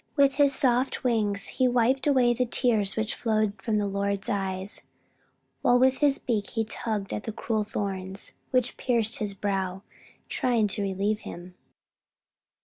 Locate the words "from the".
3.61-3.85